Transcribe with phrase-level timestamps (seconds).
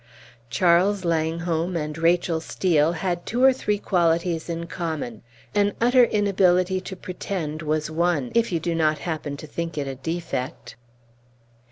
[0.49, 5.21] Charles Langholm and Rachel Steel had two or three qualities in common:
[5.53, 9.87] an utter inability to pretend was one, if you do not happen to think it
[9.87, 10.75] a defect.